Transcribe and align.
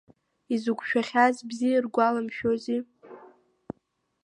Изықәшәахьаз 0.53 1.35
бзиа 1.47 1.75
иргәаламшәози. 1.77 2.79